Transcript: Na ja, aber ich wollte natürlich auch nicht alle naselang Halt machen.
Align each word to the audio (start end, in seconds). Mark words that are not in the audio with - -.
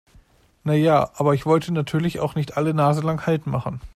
Na 0.63 0.73
ja, 0.73 1.11
aber 1.13 1.35
ich 1.35 1.45
wollte 1.45 1.71
natürlich 1.71 2.19
auch 2.19 2.33
nicht 2.33 2.57
alle 2.57 2.73
naselang 2.73 3.27
Halt 3.27 3.45
machen. 3.45 3.79